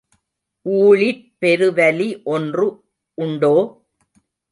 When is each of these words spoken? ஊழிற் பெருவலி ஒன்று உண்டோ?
ஊழிற் 0.65 1.19
பெருவலி 1.41 2.07
ஒன்று 2.23 2.65
உண்டோ? 3.17 3.53